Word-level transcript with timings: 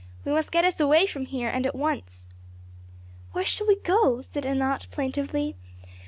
We 0.25 0.31
must 0.31 0.51
get 0.51 0.65
us 0.65 0.79
away 0.79 1.05
from 1.05 1.25
here 1.27 1.49
and 1.49 1.63
at 1.67 1.75
once." 1.75 2.25
"Where 3.33 3.45
shall 3.45 3.67
we 3.67 3.75
go?" 3.81 4.23
said 4.23 4.47
Anat 4.47 4.87
plaintively. 4.89 5.55